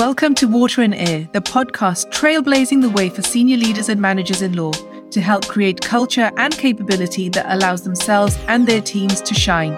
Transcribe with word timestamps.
Welcome 0.00 0.34
to 0.36 0.48
Water 0.48 0.80
and 0.80 0.94
Air, 0.94 1.28
the 1.32 1.42
podcast 1.42 2.10
trailblazing 2.10 2.80
the 2.80 2.88
way 2.88 3.10
for 3.10 3.20
senior 3.20 3.58
leaders 3.58 3.90
and 3.90 4.00
managers 4.00 4.40
in 4.40 4.56
law 4.56 4.72
to 5.10 5.20
help 5.20 5.46
create 5.46 5.82
culture 5.82 6.30
and 6.38 6.56
capability 6.56 7.28
that 7.28 7.44
allows 7.54 7.82
themselves 7.82 8.38
and 8.48 8.66
their 8.66 8.80
teams 8.80 9.20
to 9.20 9.34
shine. 9.34 9.76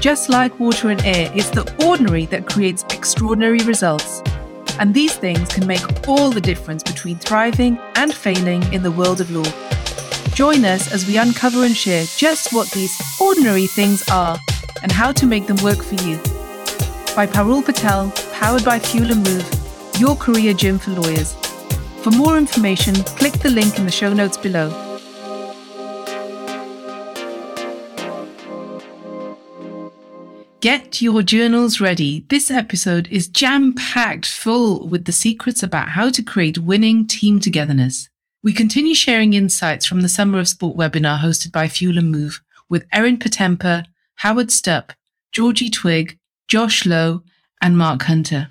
Just 0.00 0.30
like 0.30 0.58
water 0.58 0.88
and 0.88 1.04
air, 1.04 1.30
it's 1.34 1.50
the 1.50 1.70
ordinary 1.86 2.24
that 2.24 2.46
creates 2.46 2.84
extraordinary 2.84 3.58
results. 3.58 4.22
And 4.78 4.94
these 4.94 5.14
things 5.14 5.50
can 5.50 5.66
make 5.66 6.08
all 6.08 6.30
the 6.30 6.40
difference 6.40 6.82
between 6.82 7.18
thriving 7.18 7.78
and 7.96 8.14
failing 8.14 8.62
in 8.72 8.82
the 8.82 8.92
world 8.92 9.20
of 9.20 9.30
law. 9.30 9.44
Join 10.32 10.64
us 10.64 10.90
as 10.90 11.06
we 11.06 11.18
uncover 11.18 11.66
and 11.66 11.76
share 11.76 12.06
just 12.16 12.54
what 12.54 12.70
these 12.70 12.98
ordinary 13.20 13.66
things 13.66 14.08
are 14.08 14.38
and 14.82 14.90
how 14.90 15.12
to 15.12 15.26
make 15.26 15.46
them 15.48 15.62
work 15.62 15.84
for 15.84 16.02
you. 16.02 16.16
By 17.14 17.26
Parul 17.26 17.62
Patel, 17.62 18.10
powered 18.34 18.64
by 18.64 18.80
Fuel 18.80 19.12
and 19.12 19.24
Move, 19.24 19.48
your 19.98 20.16
career 20.16 20.52
gym 20.52 20.78
for 20.78 20.90
lawyers. 20.90 21.34
For 22.02 22.10
more 22.10 22.36
information, 22.36 22.94
click 23.16 23.32
the 23.34 23.48
link 23.48 23.78
in 23.78 23.86
the 23.86 23.92
show 23.92 24.12
notes 24.12 24.36
below. 24.36 24.68
Get 30.60 31.00
your 31.00 31.22
journals 31.22 31.80
ready. 31.80 32.26
This 32.28 32.50
episode 32.50 33.06
is 33.08 33.28
jam 33.28 33.72
packed 33.72 34.26
full 34.26 34.88
with 34.88 35.04
the 35.04 35.12
secrets 35.12 35.62
about 35.62 35.90
how 35.90 36.10
to 36.10 36.22
create 36.22 36.58
winning 36.58 37.06
team 37.06 37.38
togetherness. 37.38 38.08
We 38.42 38.52
continue 38.52 38.94
sharing 38.94 39.34
insights 39.34 39.86
from 39.86 40.00
the 40.00 40.08
Summer 40.08 40.40
of 40.40 40.48
Sport 40.48 40.76
webinar 40.76 41.20
hosted 41.20 41.52
by 41.52 41.68
Fuel 41.68 41.98
and 41.98 42.10
Move 42.10 42.42
with 42.68 42.88
Eryn 42.90 43.18
Potempa, 43.18 43.84
Howard 44.16 44.48
Stupp, 44.48 44.90
Georgie 45.32 45.70
Twigg, 45.70 46.18
Josh 46.48 46.84
Low, 46.84 47.22
and 47.64 47.78
Mark 47.78 48.02
Hunter. 48.02 48.48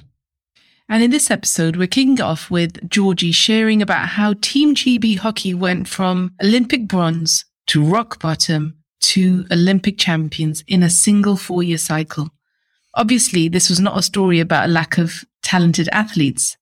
And 0.89 1.03
in 1.03 1.11
this 1.11 1.29
episode, 1.29 1.75
we're 1.75 1.87
kicking 1.87 2.19
off 2.19 2.49
with 2.49 2.89
Georgie 2.89 3.31
sharing 3.31 3.79
about 3.79 4.09
how 4.09 4.33
Team 4.41 4.73
GB 4.73 5.19
hockey 5.19 5.53
went 5.53 5.87
from 5.87 6.33
Olympic 6.43 6.87
bronze 6.87 7.45
to 7.67 7.83
rock 7.83 8.19
bottom 8.19 8.75
to 9.01 9.45
Olympic 9.51 9.99
champions 9.99 10.63
in 10.67 10.81
a 10.81 10.89
single 10.89 11.37
four 11.37 11.61
year 11.61 11.77
cycle. 11.77 12.31
Obviously, 12.95 13.47
this 13.47 13.69
was 13.69 13.79
not 13.79 13.97
a 13.97 14.01
story 14.01 14.39
about 14.39 14.65
a 14.65 14.71
lack 14.71 14.97
of 14.97 15.23
talented 15.43 15.87
athletes. 15.91 16.57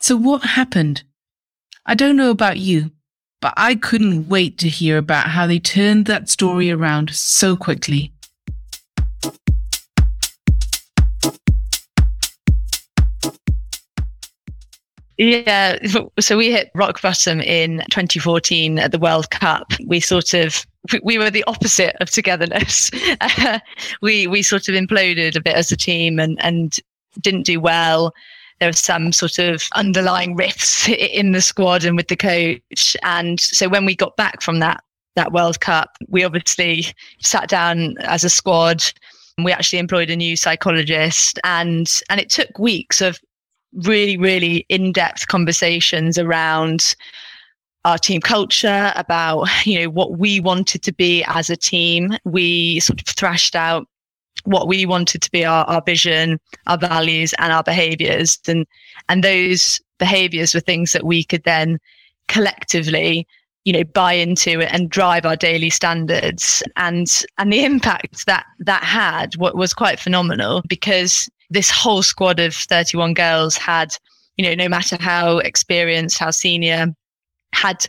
So 0.00 0.16
what 0.16 0.42
happened? 0.42 1.04
I 1.86 1.94
don't 1.94 2.16
know 2.16 2.30
about 2.30 2.58
you, 2.58 2.90
but 3.40 3.54
I 3.56 3.76
couldn't 3.76 4.28
wait 4.28 4.58
to 4.58 4.68
hear 4.68 4.98
about 4.98 5.28
how 5.28 5.46
they 5.46 5.60
turned 5.60 6.06
that 6.06 6.28
story 6.28 6.68
around 6.68 7.10
so 7.14 7.56
quickly. 7.56 8.12
Yeah, 15.18 15.78
so 16.20 16.36
we 16.36 16.50
hit 16.50 16.70
rock 16.74 17.00
bottom 17.00 17.40
in 17.40 17.78
2014 17.90 18.78
at 18.78 18.92
the 18.92 18.98
World 18.98 19.30
Cup. 19.30 19.72
We 19.86 19.98
sort 20.00 20.34
of 20.34 20.66
we 21.02 21.18
were 21.18 21.30
the 21.30 21.44
opposite 21.44 21.96
of 22.00 22.10
togetherness. 22.10 22.90
we 24.02 24.26
we 24.26 24.42
sort 24.42 24.68
of 24.68 24.74
imploded 24.74 25.34
a 25.34 25.40
bit 25.40 25.56
as 25.56 25.72
a 25.72 25.76
team 25.76 26.18
and 26.18 26.38
and 26.44 26.76
didn't 27.20 27.44
do 27.46 27.60
well. 27.60 28.12
There 28.60 28.68
were 28.68 28.74
some 28.74 29.12
sort 29.12 29.38
of 29.38 29.62
underlying 29.74 30.36
rifts 30.36 30.88
in 30.88 31.32
the 31.32 31.40
squad 31.40 31.84
and 31.84 31.96
with 31.96 32.08
the 32.08 32.16
coach. 32.16 32.96
And 33.02 33.40
so 33.40 33.68
when 33.68 33.84
we 33.86 33.94
got 33.94 34.16
back 34.16 34.42
from 34.42 34.58
that 34.60 34.82
that 35.14 35.32
World 35.32 35.60
Cup, 35.60 35.96
we 36.08 36.24
obviously 36.24 36.86
sat 37.20 37.48
down 37.48 37.96
as 38.00 38.22
a 38.22 38.30
squad. 38.30 38.82
We 39.42 39.52
actually 39.52 39.78
employed 39.78 40.10
a 40.10 40.16
new 40.16 40.36
psychologist, 40.36 41.38
and 41.42 42.02
and 42.10 42.20
it 42.20 42.28
took 42.28 42.58
weeks 42.58 43.00
of 43.00 43.18
really, 43.72 44.16
really 44.16 44.66
in 44.68 44.92
depth 44.92 45.28
conversations 45.28 46.18
around 46.18 46.96
our 47.84 47.98
team 47.98 48.20
culture, 48.20 48.92
about 48.96 49.46
you 49.64 49.80
know 49.80 49.90
what 49.90 50.18
we 50.18 50.40
wanted 50.40 50.82
to 50.82 50.92
be 50.92 51.24
as 51.28 51.50
a 51.50 51.56
team. 51.56 52.16
We 52.24 52.80
sort 52.80 53.00
of 53.00 53.06
thrashed 53.06 53.54
out 53.54 53.86
what 54.44 54.68
we 54.68 54.86
wanted 54.86 55.22
to 55.22 55.30
be 55.30 55.44
our, 55.44 55.64
our 55.64 55.82
vision, 55.84 56.38
our 56.66 56.78
values, 56.78 57.34
and 57.38 57.52
our 57.52 57.62
behaviors, 57.62 58.38
and 58.48 58.66
and 59.08 59.22
those 59.22 59.80
behaviors 59.98 60.54
were 60.54 60.60
things 60.60 60.92
that 60.92 61.04
we 61.04 61.24
could 61.24 61.44
then 61.44 61.78
collectively 62.28 63.26
you 63.66 63.72
know 63.72 63.84
buy 63.84 64.12
into 64.12 64.60
it 64.60 64.72
and 64.72 64.88
drive 64.88 65.26
our 65.26 65.36
daily 65.36 65.68
standards 65.68 66.62
and 66.76 67.24
and 67.36 67.52
the 67.52 67.64
impact 67.64 68.24
that 68.26 68.46
that 68.60 68.82
had 68.82 69.36
what 69.36 69.56
was 69.56 69.74
quite 69.74 69.98
phenomenal 69.98 70.62
because 70.68 71.28
this 71.50 71.70
whole 71.70 72.02
squad 72.02 72.40
of 72.40 72.54
31 72.54 73.14
girls 73.14 73.56
had, 73.56 73.94
you 74.36 74.44
know, 74.44 74.54
no 74.54 74.68
matter 74.68 74.96
how 74.98 75.38
experienced, 75.38 76.18
how 76.18 76.30
senior, 76.30 76.94
had 77.52 77.86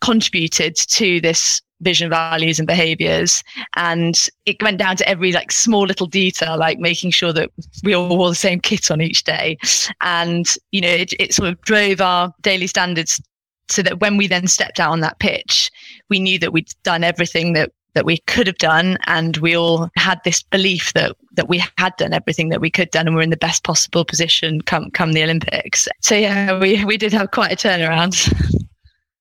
contributed 0.00 0.76
to 0.76 1.20
this 1.20 1.62
vision 1.80 2.08
values 2.08 2.58
and 2.58 2.66
behaviors. 2.66 3.42
And 3.76 4.28
it 4.46 4.62
went 4.62 4.78
down 4.78 4.96
to 4.96 5.08
every 5.08 5.32
like 5.32 5.52
small 5.52 5.82
little 5.82 6.06
detail 6.06 6.56
like 6.58 6.78
making 6.78 7.10
sure 7.10 7.32
that 7.32 7.50
we 7.82 7.94
all 7.94 8.16
wore 8.16 8.30
the 8.30 8.34
same 8.34 8.60
kit 8.60 8.90
on 8.90 9.00
each 9.00 9.24
day. 9.24 9.58
And 10.00 10.52
you 10.70 10.80
know 10.80 10.88
it, 10.88 11.12
it 11.18 11.34
sort 11.34 11.48
of 11.48 11.60
drove 11.62 12.00
our 12.00 12.32
daily 12.42 12.66
standards 12.66 13.20
so 13.68 13.82
that 13.82 14.00
when 14.00 14.16
we 14.16 14.26
then 14.26 14.46
stepped 14.46 14.78
out 14.78 14.92
on 14.92 15.00
that 15.00 15.18
pitch 15.18 15.70
we 16.08 16.20
knew 16.20 16.38
that 16.38 16.52
we'd 16.52 16.72
done 16.84 17.02
everything 17.02 17.52
that 17.54 17.72
that 17.96 18.04
we 18.04 18.18
could 18.26 18.46
have 18.46 18.58
done 18.58 18.98
and 19.06 19.38
we 19.38 19.56
all 19.56 19.88
had 19.96 20.20
this 20.22 20.42
belief 20.42 20.92
that 20.92 21.16
that 21.32 21.48
we 21.48 21.64
had 21.78 21.96
done 21.96 22.12
everything 22.12 22.50
that 22.50 22.60
we 22.60 22.70
could 22.70 22.90
done 22.90 23.06
and 23.06 23.16
we're 23.16 23.22
in 23.22 23.30
the 23.30 23.36
best 23.38 23.64
possible 23.64 24.04
position 24.04 24.60
come 24.60 24.90
come 24.90 25.12
the 25.12 25.22
olympics 25.22 25.88
so 26.02 26.14
yeah 26.14 26.58
we 26.58 26.84
we 26.84 26.98
did 26.98 27.12
have 27.12 27.30
quite 27.30 27.50
a 27.50 27.56
turnaround 27.56 28.14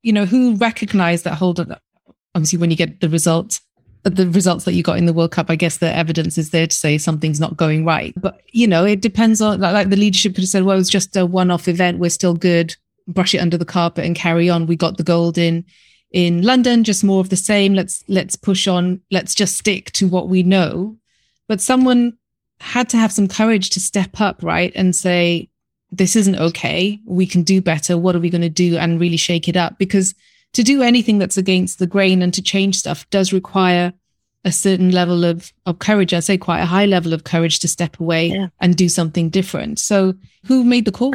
you 0.03 0.12
know 0.12 0.25
who 0.25 0.56
recognized 0.58 1.24
that 1.24 1.35
hold 1.35 1.59
on 1.59 1.75
obviously 2.35 2.59
when 2.59 2.69
you 2.69 2.78
get 2.78 3.00
the 3.00 3.09
results 3.09 3.62
the 4.03 4.30
results 4.30 4.66
that 4.66 4.74
you 4.74 4.84
got 4.84 5.00
in 5.00 5.08
the 5.08 5.14
World 5.14 5.31
Cup, 5.31 5.50
I 5.50 5.56
guess 5.56 5.80
the 5.80 5.91
evidence 5.91 6.38
is 6.38 6.52
there 6.52 6.68
to 6.68 6.75
say 6.75 7.00
something's 7.00 7.40
not 7.40 7.58
going 7.58 7.85
right. 7.85 8.14
But 8.16 8.40
you 8.52 8.68
know, 8.68 8.85
it 8.85 9.02
depends 9.02 9.41
on 9.41 9.59
like, 9.59 9.74
like 9.74 9.90
the 9.90 9.96
leadership 9.96 10.35
could 10.35 10.44
have 10.44 10.50
said, 10.50 10.62
"Well, 10.62 10.75
it 10.75 10.78
was 10.78 10.91
just 10.91 11.18
a 11.18 11.25
one-off 11.25 11.68
event. 11.68 11.97
We're 11.97 12.12
still 12.12 12.35
good. 12.35 12.75
Brush 13.08 13.34
it 13.34 13.40
under 13.40 13.58
the 13.58 13.66
carpet 13.66 14.06
and 14.06 14.16
carry 14.16 14.47
on. 14.47 14.68
We 14.68 14.75
got 14.75 14.97
the 14.97 15.03
gold 15.03 15.40
in 15.40 15.66
in 16.11 16.41
London, 16.41 16.83
just 16.83 17.03
more 17.03 17.21
of 17.21 17.29
the 17.29 17.35
same. 17.35 17.73
Let's 17.73 18.03
let's 18.07 18.35
push 18.35 18.67
on. 18.67 19.01
Let's 19.11 19.35
just 19.35 19.57
stick 19.57 19.91
to 19.93 20.07
what 20.07 20.29
we 20.29 20.43
know. 20.43 20.97
But 21.47 21.61
someone 21.61 22.17
had 22.59 22.89
to 22.89 22.97
have 22.97 23.11
some 23.11 23.27
courage 23.27 23.69
to 23.71 23.79
step 23.79 24.21
up, 24.21 24.41
right, 24.41 24.71
and 24.75 24.95
say, 24.95 25.49
"This 25.91 26.16
isn't 26.16 26.38
okay. 26.38 26.99
We 27.05 27.25
can 27.25 27.43
do 27.43 27.61
better. 27.61 27.97
What 27.97 28.16
are 28.16 28.21
we 28.21 28.29
going 28.29 28.41
to 28.41 28.49
do?" 28.49 28.77
And 28.77 28.99
really 28.99 29.17
shake 29.17 29.47
it 29.47 29.57
up 29.57 29.77
because 29.77 30.16
to 30.53 30.63
do 30.63 30.81
anything 30.81 31.17
that's 31.17 31.38
against 31.38 31.79
the 31.79 31.88
grain 31.88 32.22
and 32.22 32.33
to 32.33 32.41
change 32.41 32.77
stuff 32.77 33.09
does 33.09 33.33
require 33.33 33.93
a 34.45 34.51
certain 34.51 34.91
level 34.91 35.25
of, 35.25 35.51
of 35.66 35.79
courage. 35.79 36.13
I'd 36.13 36.23
say 36.23 36.37
quite 36.37 36.61
a 36.61 36.66
high 36.66 36.85
level 36.85 37.13
of 37.13 37.23
courage 37.23 37.59
to 37.59 37.67
step 37.67 37.99
away 37.99 38.27
yeah. 38.27 38.47
and 38.61 38.75
do 38.75 38.87
something 38.87 39.29
different. 39.29 39.79
So 39.79 40.13
who 40.45 40.63
made 40.63 40.85
the 40.85 40.91
call? 40.91 41.13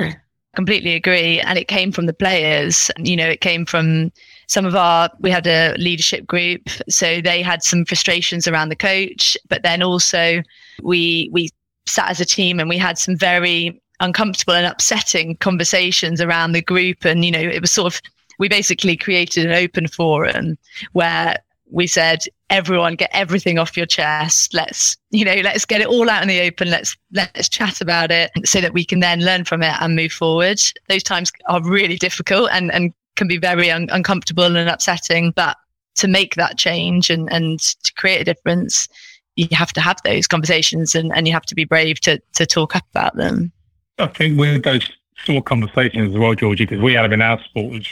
Completely 0.57 0.95
agree. 0.95 1.41
And 1.41 1.57
it 1.57 1.69
came 1.69 1.93
from 1.93 2.07
the 2.07 2.13
players. 2.13 2.91
You 2.99 3.17
know, 3.17 3.29
it 3.29 3.41
came 3.41 3.65
from 3.65 4.13
some 4.51 4.67
of 4.67 4.75
our 4.75 5.09
we 5.21 5.31
had 5.31 5.47
a 5.47 5.75
leadership 5.79 6.27
group 6.27 6.69
so 6.89 7.21
they 7.21 7.41
had 7.41 7.63
some 7.63 7.85
frustrations 7.85 8.49
around 8.49 8.69
the 8.69 8.77
coach 8.77 9.37
but 9.49 9.63
then 9.63 9.83
also 9.83 10.43
we 10.83 11.31
we 11.33 11.49
sat 11.87 12.11
as 12.11 12.21
a 12.21 12.25
team 12.25 12.59
and 12.61 12.69
we 12.69 12.79
had 12.79 12.99
some 12.99 13.17
very 13.17 13.81
uncomfortable 14.01 14.55
and 14.55 14.67
upsetting 14.67 15.37
conversations 15.37 16.21
around 16.21 16.53
the 16.53 16.63
group. 16.63 17.05
And 17.05 17.25
you 17.25 17.31
know 17.31 17.39
it 17.39 17.61
was 17.61 17.71
sort 17.71 17.95
of 17.95 18.01
we 18.39 18.49
basically 18.49 18.97
created 18.97 19.47
an 19.47 19.53
open 19.53 19.87
forum 19.87 20.57
where 20.93 21.37
we 21.73 21.87
said 21.87 22.21
everyone 22.49 22.97
get 22.97 23.11
everything 23.13 23.59
off 23.59 23.77
your 23.77 23.87
chest. 23.87 24.55
Let's 24.55 24.97
you 25.11 25.25
know 25.25 25.37
let's 25.45 25.65
get 25.65 25.81
it 25.81 25.87
all 25.87 26.09
out 26.11 26.23
in 26.23 26.29
the 26.29 26.41
open. 26.41 26.71
Let's 26.71 26.97
let's 27.13 27.49
chat 27.49 27.81
about 27.81 28.11
it 28.11 28.31
so 28.45 28.61
that 28.61 28.73
we 28.73 28.85
can 28.85 29.01
then 29.01 29.21
learn 29.21 29.45
from 29.45 29.63
it 29.63 29.75
and 29.81 29.95
move 29.95 30.13
forward. 30.13 30.61
Those 30.89 31.03
times 31.03 31.31
are 31.49 31.63
really 31.63 31.97
difficult 31.97 32.51
and 32.53 32.73
and 32.73 32.93
can 33.21 33.29
be 33.29 33.37
very 33.37 33.71
un- 33.71 33.91
uncomfortable 33.93 34.57
and 34.57 34.71
upsetting. 34.71 35.31
But 35.33 35.59
to 35.97 36.09
make 36.09 36.37
that 36.37 36.57
change 36.57 37.11
and, 37.11 37.31
and 37.31 37.61
to 37.61 37.93
create 37.93 38.23
a 38.23 38.25
difference, 38.25 38.89
you 39.37 39.47
have 39.53 39.75
to 39.75 39.81
have 39.83 39.99
those 40.05 40.27
conversations 40.27 40.95
and, 40.95 41.13
and 41.15 41.27
you 41.27 41.35
have 41.35 41.45
to 41.45 41.55
be 41.55 41.65
brave 41.65 42.01
to, 42.01 42.19
to 42.33 42.47
talk 42.47 42.75
up 42.75 42.85
about 42.91 43.17
them. 43.17 43.53
I 43.99 44.07
think 44.07 44.39
with 44.39 44.63
those 44.63 44.89
sort 45.27 45.37
of 45.37 45.45
conversations 45.45 46.15
as 46.15 46.19
well, 46.19 46.35
Georgie, 46.35 46.65
because 46.65 46.81
we 46.81 46.95
have 46.95 47.13
in 47.13 47.21
our 47.21 47.39
sport, 47.45 47.85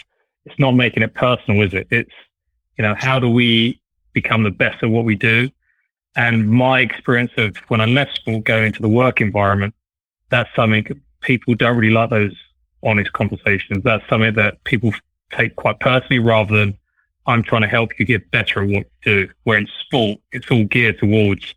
it's 0.46 0.58
not 0.58 0.70
making 0.70 1.02
it 1.02 1.12
personal, 1.12 1.60
is 1.60 1.74
it? 1.74 1.86
It's, 1.90 2.10
you 2.78 2.82
know, 2.82 2.94
how 2.96 3.20
do 3.20 3.28
we 3.28 3.78
become 4.14 4.44
the 4.44 4.50
best 4.50 4.82
at 4.82 4.88
what 4.88 5.04
we 5.04 5.14
do? 5.14 5.50
And 6.16 6.50
my 6.50 6.80
experience 6.80 7.32
of 7.36 7.58
when 7.68 7.82
I 7.82 7.84
left 7.84 8.14
sport, 8.14 8.44
going 8.44 8.64
into 8.64 8.80
the 8.80 8.88
work 8.88 9.20
environment, 9.20 9.74
that's 10.30 10.48
something 10.56 10.86
people 11.20 11.54
don't 11.54 11.76
really 11.76 11.92
like 11.92 12.08
those 12.08 12.34
honest 12.82 13.12
conversations. 13.12 13.84
That's 13.84 14.08
something 14.08 14.32
that 14.34 14.64
people 14.64 14.94
take 15.32 15.56
quite 15.56 15.80
personally 15.80 16.18
rather 16.18 16.56
than 16.56 16.78
I'm 17.26 17.42
trying 17.42 17.62
to 17.62 17.68
help 17.68 17.98
you 17.98 18.06
get 18.06 18.30
better 18.30 18.62
at 18.62 18.68
what 18.68 18.76
you 18.76 19.26
do. 19.26 19.28
Where 19.44 19.58
in 19.58 19.68
sport, 19.80 20.20
it's 20.32 20.50
all 20.50 20.64
geared 20.64 20.98
towards, 20.98 21.54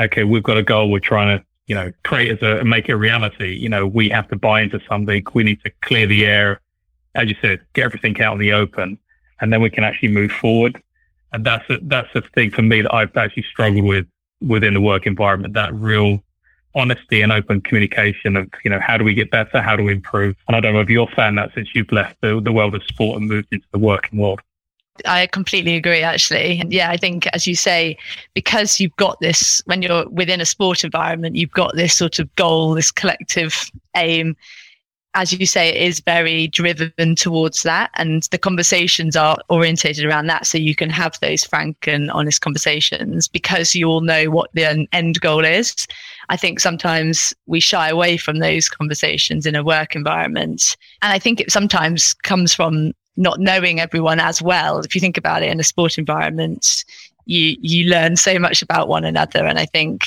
okay, 0.00 0.24
we've 0.24 0.42
got 0.42 0.56
a 0.56 0.62
goal. 0.62 0.90
We're 0.90 1.00
trying 1.00 1.38
to, 1.38 1.44
you 1.66 1.74
know, 1.74 1.92
create 2.04 2.30
as 2.30 2.42
a, 2.42 2.64
make 2.64 2.88
it 2.88 2.92
a 2.92 2.96
reality. 2.96 3.54
You 3.54 3.68
know, 3.68 3.86
we 3.86 4.08
have 4.08 4.28
to 4.28 4.36
buy 4.36 4.62
into 4.62 4.80
something. 4.88 5.22
We 5.34 5.44
need 5.44 5.62
to 5.64 5.70
clear 5.82 6.06
the 6.06 6.24
air, 6.24 6.60
as 7.14 7.28
you 7.28 7.36
said, 7.42 7.60
get 7.74 7.84
everything 7.84 8.20
out 8.22 8.32
in 8.32 8.38
the 8.40 8.52
open, 8.52 8.98
and 9.40 9.52
then 9.52 9.60
we 9.60 9.70
can 9.70 9.84
actually 9.84 10.08
move 10.08 10.32
forward. 10.32 10.82
And 11.32 11.44
that's 11.44 11.68
a, 11.70 11.78
that's 11.82 12.12
the 12.14 12.22
thing 12.34 12.50
for 12.50 12.62
me 12.62 12.82
that 12.82 12.94
I've 12.94 13.16
actually 13.16 13.44
struggled 13.44 13.84
with 13.84 14.06
within 14.40 14.74
the 14.74 14.80
work 14.80 15.06
environment. 15.06 15.54
That 15.54 15.74
real 15.74 16.22
honesty 16.74 17.20
and 17.22 17.32
open 17.32 17.60
communication 17.60 18.36
of, 18.36 18.48
you 18.64 18.70
know, 18.70 18.80
how 18.80 18.96
do 18.96 19.04
we 19.04 19.14
get 19.14 19.30
better? 19.30 19.60
How 19.60 19.76
do 19.76 19.82
we 19.82 19.92
improve? 19.92 20.36
And 20.46 20.56
I 20.56 20.60
don't 20.60 20.72
know 20.72 20.80
if 20.80 20.88
you're 20.88 21.08
found 21.08 21.38
that 21.38 21.52
since 21.54 21.68
you've 21.74 21.90
left 21.92 22.20
the, 22.20 22.40
the 22.40 22.52
world 22.52 22.74
of 22.74 22.84
sport 22.84 23.20
and 23.20 23.28
moved 23.28 23.48
into 23.52 23.66
the 23.72 23.78
working 23.78 24.18
world. 24.18 24.40
I 25.06 25.26
completely 25.28 25.76
agree, 25.76 26.02
actually. 26.02 26.60
And 26.60 26.72
yeah, 26.72 26.90
I 26.90 26.96
think, 26.96 27.26
as 27.28 27.46
you 27.46 27.54
say, 27.54 27.96
because 28.34 28.78
you've 28.80 28.94
got 28.96 29.18
this, 29.20 29.62
when 29.64 29.82
you're 29.82 30.08
within 30.10 30.40
a 30.40 30.46
sport 30.46 30.84
environment, 30.84 31.36
you've 31.36 31.52
got 31.52 31.74
this 31.74 31.94
sort 31.94 32.18
of 32.18 32.34
goal, 32.36 32.74
this 32.74 32.90
collective 32.90 33.70
aim. 33.96 34.36
As 35.14 35.32
you 35.32 35.44
say, 35.44 35.68
it 35.68 35.76
is 35.76 36.00
very 36.00 36.46
driven 36.46 37.16
towards 37.16 37.64
that. 37.64 37.90
And 37.94 38.22
the 38.30 38.38
conversations 38.38 39.16
are 39.16 39.36
orientated 39.48 40.04
around 40.04 40.26
that. 40.26 40.46
So 40.46 40.56
you 40.56 40.74
can 40.74 40.90
have 40.90 41.18
those 41.20 41.44
frank 41.44 41.88
and 41.88 42.10
honest 42.12 42.40
conversations 42.42 43.26
because 43.26 43.74
you 43.74 43.88
all 43.88 44.02
know 44.02 44.30
what 44.30 44.50
the 44.54 44.86
end 44.92 45.20
goal 45.20 45.44
is. 45.44 45.88
I 46.28 46.36
think 46.36 46.60
sometimes 46.60 47.34
we 47.46 47.58
shy 47.58 47.88
away 47.88 48.16
from 48.16 48.38
those 48.38 48.68
conversations 48.68 49.46
in 49.46 49.56
a 49.56 49.64
work 49.64 49.96
environment. 49.96 50.76
And 51.02 51.12
I 51.12 51.18
think 51.18 51.40
it 51.40 51.50
sometimes 51.50 52.14
comes 52.14 52.54
from 52.54 52.92
not 53.16 53.40
knowing 53.40 53.80
everyone 53.80 54.20
as 54.20 54.40
well. 54.40 54.78
If 54.78 54.94
you 54.94 55.00
think 55.00 55.18
about 55.18 55.42
it 55.42 55.50
in 55.50 55.60
a 55.60 55.64
sport 55.64 55.98
environment, 55.98 56.84
you 57.26 57.56
you 57.60 57.88
learn 57.88 58.16
so 58.16 58.38
much 58.38 58.62
about 58.62 58.88
one 58.88 59.04
another, 59.04 59.46
and 59.46 59.58
I 59.58 59.66
think 59.66 60.04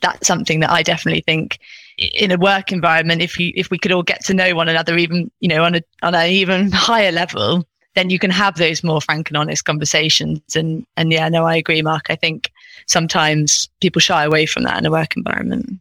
that's 0.00 0.26
something 0.26 0.60
that 0.60 0.70
I 0.70 0.82
definitely 0.82 1.22
think 1.22 1.58
in 1.98 2.30
a 2.30 2.38
work 2.38 2.72
environment, 2.72 3.22
if 3.22 3.38
you 3.38 3.52
if 3.56 3.70
we 3.70 3.78
could 3.78 3.92
all 3.92 4.02
get 4.02 4.24
to 4.26 4.34
know 4.34 4.54
one 4.54 4.68
another, 4.68 4.96
even 4.96 5.30
you 5.40 5.48
know 5.48 5.64
on 5.64 5.74
a 5.74 5.82
on 6.02 6.14
an 6.14 6.30
even 6.30 6.70
higher 6.72 7.12
level, 7.12 7.66
then 7.94 8.10
you 8.10 8.18
can 8.18 8.30
have 8.30 8.56
those 8.56 8.84
more 8.84 9.00
frank 9.00 9.28
and 9.28 9.36
honest 9.36 9.64
conversations. 9.64 10.40
And 10.54 10.86
and 10.96 11.12
yeah, 11.12 11.28
no, 11.28 11.44
I 11.44 11.56
agree, 11.56 11.82
Mark. 11.82 12.06
I 12.08 12.16
think 12.16 12.50
sometimes 12.86 13.68
people 13.80 14.00
shy 14.00 14.24
away 14.24 14.46
from 14.46 14.62
that 14.62 14.78
in 14.78 14.86
a 14.86 14.90
work 14.90 15.16
environment. 15.16 15.80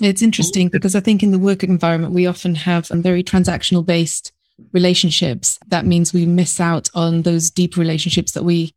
It's 0.00 0.22
interesting 0.22 0.68
because 0.68 0.96
I 0.96 1.00
think 1.00 1.22
in 1.22 1.30
the 1.30 1.38
work 1.38 1.62
environment 1.62 2.12
we 2.12 2.26
often 2.26 2.54
have 2.56 2.88
very 2.88 3.22
transactional 3.22 3.86
based 3.86 4.32
relationships, 4.72 5.58
that 5.68 5.86
means 5.86 6.12
we 6.12 6.26
miss 6.26 6.60
out 6.60 6.90
on 6.94 7.22
those 7.22 7.50
deep 7.50 7.76
relationships 7.76 8.32
that 8.32 8.44
we 8.44 8.74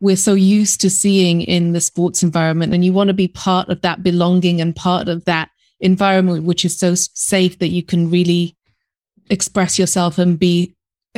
we're 0.00 0.16
so 0.16 0.34
used 0.34 0.80
to 0.80 0.90
seeing 0.90 1.42
in 1.42 1.72
the 1.72 1.80
sports 1.80 2.22
environment. 2.22 2.72
And 2.72 2.84
you 2.84 2.92
want 2.92 3.08
to 3.08 3.14
be 3.14 3.26
part 3.26 3.68
of 3.68 3.80
that 3.82 4.04
belonging 4.04 4.60
and 4.60 4.74
part 4.74 5.08
of 5.08 5.24
that 5.24 5.50
environment, 5.80 6.44
which 6.44 6.64
is 6.64 6.78
so 6.78 6.94
safe 6.94 7.58
that 7.58 7.68
you 7.68 7.82
can 7.82 8.10
really 8.10 8.56
express 9.30 9.78
yourself 9.78 10.18
and 10.18 10.38
be 10.38 10.74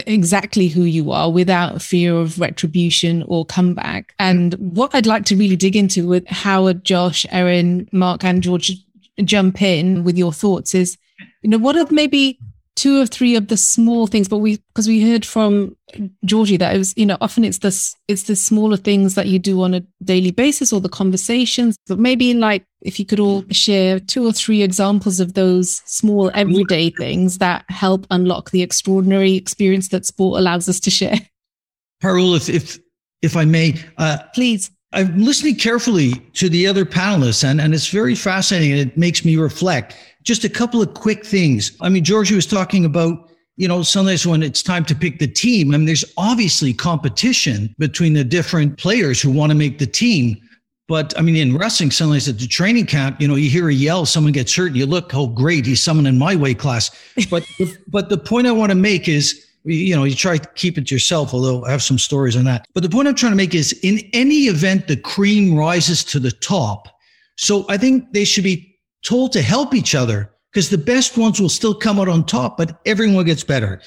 exactly 0.06 0.68
who 0.68 0.82
you 0.82 1.10
are 1.10 1.30
without 1.30 1.82
fear 1.82 2.16
of 2.16 2.38
retribution 2.38 3.22
or 3.24 3.44
comeback. 3.44 4.14
And 4.18 4.54
what 4.54 4.94
I'd 4.94 5.06
like 5.06 5.24
to 5.26 5.36
really 5.36 5.56
dig 5.56 5.76
into 5.76 6.06
with 6.06 6.26
Howard, 6.28 6.84
Josh, 6.84 7.26
Eryn, 7.26 7.92
Mark, 7.92 8.24
and 8.24 8.42
George 8.42 8.72
jump 9.24 9.60
in 9.60 10.04
with 10.04 10.16
your 10.16 10.32
thoughts 10.32 10.74
is, 10.74 10.96
you 11.42 11.50
know, 11.50 11.58
what 11.58 11.76
are 11.76 11.86
maybe 11.90 12.38
two 12.76 13.00
or 13.00 13.06
three 13.06 13.36
of 13.36 13.48
the 13.48 13.56
small 13.56 14.06
things, 14.06 14.28
but 14.28 14.38
we 14.38 14.56
because 14.68 14.88
we 14.88 15.02
heard 15.02 15.26
from 15.26 15.76
Georgie 16.24 16.56
that 16.56 16.74
it 16.74 16.78
was, 16.78 16.94
you 16.96 17.06
know, 17.06 17.16
often 17.20 17.44
it's 17.44 17.58
this 17.58 17.94
it's 18.08 18.24
the 18.24 18.36
smaller 18.36 18.76
things 18.76 19.14
that 19.14 19.26
you 19.26 19.38
do 19.38 19.62
on 19.62 19.74
a 19.74 19.82
daily 20.02 20.30
basis 20.30 20.72
or 20.72 20.80
the 20.80 20.88
conversations. 20.88 21.76
But 21.86 21.98
maybe 21.98 22.32
like 22.34 22.64
if 22.80 22.98
you 22.98 23.04
could 23.04 23.20
all 23.20 23.44
share 23.50 24.00
two 24.00 24.26
or 24.26 24.32
three 24.32 24.62
examples 24.62 25.20
of 25.20 25.34
those 25.34 25.82
small 25.84 26.30
everyday 26.34 26.90
things 26.90 27.38
that 27.38 27.64
help 27.68 28.06
unlock 28.10 28.50
the 28.50 28.62
extraordinary 28.62 29.34
experience 29.34 29.88
that 29.88 30.06
sport 30.06 30.38
allows 30.38 30.68
us 30.68 30.80
to 30.80 30.90
share. 30.90 31.18
Parul, 32.02 32.36
if 32.36 32.48
if 32.48 32.78
if 33.22 33.36
I 33.36 33.44
may, 33.44 33.74
uh, 33.98 34.18
please. 34.34 34.70
I'm 34.92 35.20
listening 35.20 35.54
carefully 35.54 36.14
to 36.32 36.48
the 36.48 36.66
other 36.66 36.84
panelists, 36.84 37.44
and, 37.44 37.60
and 37.60 37.72
it's 37.72 37.86
very 37.86 38.16
fascinating. 38.16 38.72
And 38.72 38.90
it 38.90 38.96
makes 38.96 39.24
me 39.24 39.36
reflect. 39.36 39.94
Just 40.22 40.44
a 40.44 40.48
couple 40.48 40.82
of 40.82 40.94
quick 40.94 41.24
things. 41.24 41.76
I 41.80 41.88
mean, 41.88 42.04
Georgie 42.04 42.34
was 42.34 42.46
talking 42.46 42.84
about, 42.84 43.30
you 43.56 43.68
know, 43.68 43.82
sometimes 43.82 44.26
when 44.26 44.42
it's 44.42 44.62
time 44.62 44.84
to 44.86 44.94
pick 44.94 45.18
the 45.18 45.26
team, 45.26 45.74
I 45.74 45.76
mean, 45.76 45.86
there's 45.86 46.04
obviously 46.16 46.72
competition 46.72 47.74
between 47.78 48.14
the 48.14 48.24
different 48.24 48.78
players 48.78 49.20
who 49.20 49.30
want 49.30 49.50
to 49.50 49.56
make 49.56 49.78
the 49.78 49.86
team. 49.86 50.36
But 50.88 51.16
I 51.16 51.22
mean, 51.22 51.36
in 51.36 51.56
wrestling, 51.56 51.92
sometimes 51.92 52.28
at 52.28 52.38
the 52.38 52.48
training 52.48 52.86
camp, 52.86 53.20
you 53.20 53.28
know, 53.28 53.36
you 53.36 53.48
hear 53.48 53.68
a 53.68 53.72
yell, 53.72 54.04
someone 54.06 54.32
gets 54.32 54.54
hurt, 54.54 54.68
and 54.68 54.76
you 54.76 54.86
look, 54.86 55.14
oh, 55.14 55.28
great, 55.28 55.64
he's 55.64 55.82
someone 55.82 56.06
in 56.06 56.18
my 56.18 56.34
weight 56.34 56.58
class. 56.58 56.90
But 57.30 57.46
but 57.88 58.08
the 58.08 58.18
point 58.18 58.48
I 58.48 58.52
want 58.52 58.70
to 58.70 58.76
make 58.76 59.08
is, 59.08 59.46
you 59.62 59.94
know, 59.94 60.04
you 60.04 60.16
try 60.16 60.36
to 60.36 60.48
keep 60.54 60.78
it 60.78 60.88
to 60.88 60.94
yourself, 60.94 61.32
although 61.32 61.64
I 61.64 61.70
have 61.70 61.82
some 61.82 61.98
stories 61.98 62.36
on 62.36 62.44
that. 62.44 62.66
But 62.74 62.82
the 62.82 62.88
point 62.88 63.06
I'm 63.06 63.14
trying 63.14 63.32
to 63.32 63.36
make 63.36 63.54
is, 63.54 63.72
in 63.82 64.00
any 64.12 64.46
event, 64.46 64.88
the 64.88 64.96
cream 64.96 65.54
rises 65.54 66.02
to 66.06 66.18
the 66.18 66.32
top. 66.32 66.88
So 67.36 67.66
I 67.68 67.76
think 67.76 68.12
they 68.12 68.24
should 68.24 68.44
be 68.44 68.69
told 69.02 69.32
to 69.32 69.42
help 69.42 69.74
each 69.74 69.94
other 69.94 70.32
because 70.52 70.70
the 70.70 70.78
best 70.78 71.16
ones 71.16 71.40
will 71.40 71.48
still 71.48 71.74
come 71.74 72.00
out 72.00 72.08
on 72.08 72.24
top, 72.24 72.56
but 72.56 72.80
everyone 72.86 73.24
gets 73.24 73.44
better. 73.44 73.80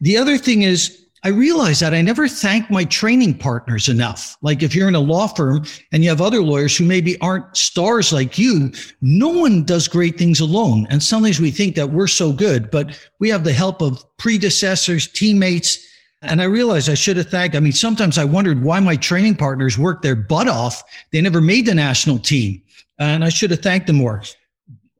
The 0.00 0.16
other 0.16 0.38
thing 0.38 0.62
is, 0.62 1.04
I 1.24 1.28
realize 1.28 1.80
that 1.80 1.94
I 1.94 2.02
never 2.02 2.28
thank 2.28 2.70
my 2.70 2.84
training 2.84 3.38
partners 3.38 3.88
enough. 3.88 4.36
Like 4.42 4.62
if 4.62 4.74
you're 4.74 4.88
in 4.88 4.94
a 4.94 5.00
law 5.00 5.26
firm 5.26 5.64
and 5.90 6.04
you 6.04 6.10
have 6.10 6.20
other 6.20 6.42
lawyers 6.42 6.76
who 6.76 6.84
maybe 6.84 7.18
aren't 7.22 7.56
stars 7.56 8.12
like 8.12 8.36
you, 8.36 8.70
no 9.00 9.28
one 9.28 9.64
does 9.64 9.88
great 9.88 10.18
things 10.18 10.40
alone. 10.40 10.86
And 10.90 11.02
sometimes 11.02 11.40
we 11.40 11.50
think 11.50 11.76
that 11.76 11.90
we're 11.90 12.08
so 12.08 12.30
good, 12.30 12.70
but 12.70 13.00
we 13.20 13.30
have 13.30 13.42
the 13.42 13.54
help 13.54 13.80
of 13.80 14.04
predecessors, 14.18 15.06
teammates. 15.06 15.78
And 16.20 16.42
I 16.42 16.44
realized 16.44 16.90
I 16.90 16.94
should 16.94 17.16
have 17.16 17.30
thanked. 17.30 17.56
I 17.56 17.60
mean, 17.60 17.72
sometimes 17.72 18.18
I 18.18 18.24
wondered 18.24 18.62
why 18.62 18.80
my 18.80 18.96
training 18.96 19.36
partners 19.36 19.78
worked 19.78 20.02
their 20.02 20.16
butt 20.16 20.46
off. 20.46 20.82
They 21.10 21.22
never 21.22 21.40
made 21.40 21.64
the 21.64 21.74
national 21.74 22.18
team. 22.18 22.60
And 22.98 23.24
I 23.24 23.30
should 23.30 23.50
have 23.50 23.62
thanked 23.62 23.86
them 23.86 23.96
more. 23.96 24.22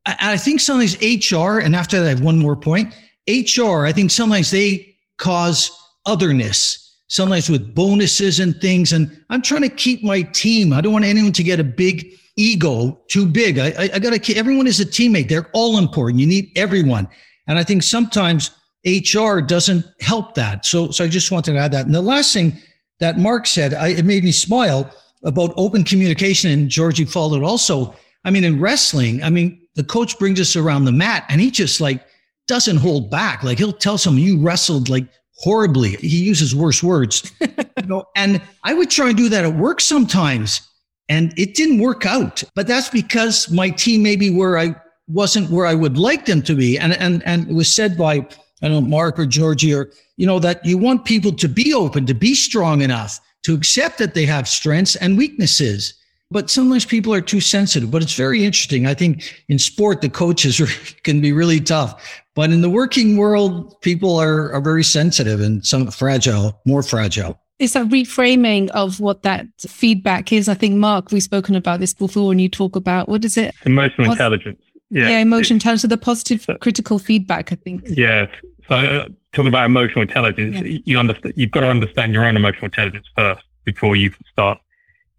I 0.07 0.37
think 0.37 0.61
sometimes 0.61 0.97
HR, 1.01 1.61
and 1.61 1.75
after 1.75 1.99
that, 1.99 2.07
I 2.07 2.11
have 2.11 2.21
one 2.21 2.39
more 2.39 2.57
point. 2.57 2.95
HR, 3.27 3.87
I 3.87 3.93
think 3.93 4.11
sometimes 4.11 4.51
they 4.51 4.97
cause 5.17 5.71
otherness, 6.05 6.99
sometimes 7.09 7.49
with 7.49 7.75
bonuses 7.75 8.41
and 8.41 8.55
things. 8.61 8.93
And 8.93 9.25
I'm 9.31 9.41
trying 9.41 9.63
to 9.63 9.71
keep 9.71 10.03
my 10.05 10.23
team. 10.23 10.73
I 10.73 10.83
don't 10.83 10.93
want 10.93 11.07
anyone 11.07 11.33
to 11.33 11.43
get 11.43 11.59
a 11.59 11.65
big 11.65 12.07
ego 12.37 13.01
too 13.09 13.27
big. 13.27 13.59
I, 13.59 13.69
I, 13.79 13.91
I 13.95 13.99
got 13.99 14.11
to, 14.11 14.19
keep 14.19 14.37
everyone 14.37 14.67
is 14.67 14.81
a 14.81 14.85
teammate. 14.85 15.29
They're 15.29 15.49
all 15.55 15.79
important. 15.79 16.21
You 16.21 16.27
need 16.27 16.51
everyone. 16.57 17.09
And 17.47 17.59
I 17.59 17.65
think 17.65 17.83
sometimes 17.83 18.51
HR 18.85 19.41
doesn't 19.41 19.87
help 20.01 20.35
that. 20.35 20.67
So, 20.67 20.91
so 20.91 21.05
I 21.05 21.09
just 21.09 21.31
wanted 21.31 21.53
to 21.53 21.59
add 21.59 21.73
that. 21.73 21.87
And 21.87 21.95
the 21.95 22.03
last 22.03 22.33
thing 22.33 22.59
that 23.01 23.19
Mark 23.19 23.47
said, 23.47 23.73
I, 23.73 23.89
it 23.89 24.05
made 24.05 24.25
me 24.25 24.33
smile 24.33 24.93
about 25.23 25.55
open 25.57 25.85
communication. 25.85 26.51
And 26.51 26.69
Georgie 26.69 27.07
followed 27.07 27.43
also. 27.43 27.95
I 28.27 28.31
mean, 28.31 28.45
in 28.45 28.61
wrestling, 28.61 29.23
I 29.23 29.31
mean, 29.31 29.64
the 29.75 29.85
coach 29.85 30.19
brings 30.19 30.41
us 30.41 30.57
around 30.57 30.85
the 30.85 30.93
mat 30.93 31.25
and 31.29 31.41
he 31.41 31.51
just 31.51 31.81
like 31.81 32.05
doesn't 32.47 32.77
hold 32.77 33.11
back. 33.11 33.43
Like 33.43 33.59
he'll 33.59 33.73
tell 33.73 33.99
someone 33.99 34.23
you 34.23 34.39
wrestled 34.39 34.89
like 34.89 35.07
horribly. 35.37 35.91
He 35.97 36.25
uses 36.25 36.55
worse 36.55 36.83
words. 36.83 37.33
you 37.41 37.87
know, 37.87 38.05
and 38.17 38.41
I 38.63 38.75
would 38.75 38.91
try 38.91 39.09
and 39.09 39.17
do 39.17 39.29
that 39.29 39.45
at 39.45 39.55
work 39.55 39.81
sometimes 39.81 40.69
and 41.09 41.33
it 41.39 41.55
didn't 41.55 41.79
work 41.79 42.07
out. 42.07 42.43
But 42.55 42.67
that's 42.67 42.89
because 42.89 43.51
my 43.51 43.71
team 43.71 44.03
maybe 44.03 44.31
where 44.31 44.59
I 44.59 44.75
wasn't 45.09 45.51
where 45.51 45.67
I 45.67 45.75
would 45.75 45.99
like 45.99 46.27
them 46.27 46.43
to 46.43 46.55
be. 46.55 46.79
And 46.79 46.95
and 46.95 47.23
and 47.27 47.49
it 47.49 47.55
was 47.55 47.73
said 47.73 47.99
by 47.99 48.27
I 48.63 48.69
don't 48.69 48.85
know, 48.85 48.89
Mark 48.89 49.19
or 49.19 49.27
Georgie 49.27 49.75
or 49.75 49.91
you 50.17 50.27
know, 50.27 50.39
that 50.39 50.65
you 50.65 50.79
want 50.79 51.05
people 51.05 51.33
to 51.33 51.49
be 51.49 51.75
open, 51.75 52.07
to 52.07 52.15
be 52.15 52.35
strong 52.35 52.83
enough 52.83 53.21
to 53.43 53.55
accept 53.55 53.99
that 53.99 54.15
they 54.15 54.25
have 54.25 54.49
strengths 54.49 54.97
and 54.97 55.19
weaknesses 55.19 55.95
but 56.31 56.51
sometimes 56.51 56.85
people 56.85 57.13
are 57.15 57.21
too 57.21 57.41
sensitive. 57.41 57.91
But 57.91 58.03
it's 58.03 58.15
very 58.15 58.45
interesting. 58.45 58.87
I 58.87 58.95
think 58.95 59.45
in 59.49 59.59
sport, 59.59 60.01
the 60.01 60.09
coaches 60.09 60.61
are, 60.61 60.67
can 61.05 61.21
be 61.21 61.33
really 61.33 61.61
tough. 61.61 62.23
But 62.35 62.51
in 62.51 62.61
the 62.61 62.71
working 62.71 63.17
world, 63.17 63.81
people 63.81 64.17
are, 64.17 64.53
are 64.53 64.61
very 64.61 64.85
sensitive 64.85 65.41
and 65.41 65.65
some 65.65 65.91
fragile, 65.91 66.61
more 66.67 66.83
fragile. 66.83 67.41
It's 67.61 67.77
a 67.77 67.83
reframing 67.83 68.69
of 68.71 68.99
what 68.99 69.23
that 69.23 69.47
feedback 69.61 70.33
is. 70.33 70.49
I 70.49 70.55
think, 70.55 70.75
Mark, 70.75 71.13
we've 71.13 71.23
spoken 71.23 71.55
about 71.55 71.79
this 71.79 71.95
before 71.95 72.27
when 72.27 72.41
you 72.41 72.49
talk 72.49 72.75
about 72.75 73.09
what 73.09 73.25
is 73.25 73.37
it? 73.37 73.55
Emotional 73.65 74.09
Pos- 74.09 74.15
intelligence. 74.15 74.61
Yeah, 74.91 75.11
yeah 75.11 75.19
emotional 75.19 75.57
intelligence. 75.57 75.83
So 75.83 75.89
the 75.89 75.97
positive 75.97 76.43
so, 76.43 76.57
critical 76.57 76.99
feedback, 76.99 77.53
I 77.53 77.55
think. 77.55 77.85
Yeah. 77.87 78.27
So 78.69 78.75
uh, 78.75 79.09
talking 79.33 79.49
about 79.49 79.67
emotional 79.67 80.03
intelligence, 80.03 80.57
yeah. 80.57 80.79
you 80.85 80.99
understand, 80.99 81.35
you've 81.37 81.53
got 81.53 81.61
to 81.61 81.69
understand 81.69 82.13
your 82.13 82.25
own 82.25 82.37
emotional 82.37 82.65
intelligence 82.65 83.07
first 83.15 83.45
before 83.65 83.95
you 83.95 84.13
start 84.33 84.59